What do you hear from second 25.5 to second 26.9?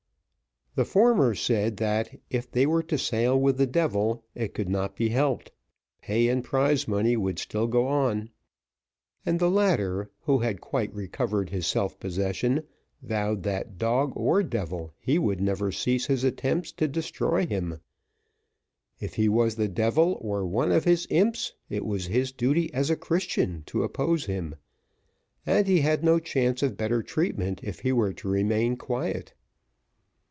he had no chance of